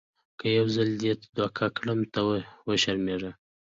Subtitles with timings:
[0.39, 2.19] که یو ځل دې دوکه کړم ته
[2.67, 3.31] وشرمېږه.